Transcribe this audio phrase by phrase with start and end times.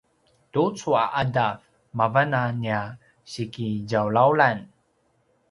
[0.51, 1.57] tucu a ’adav
[1.97, 2.81] mavan a nia
[3.31, 4.57] sikitjawlawlan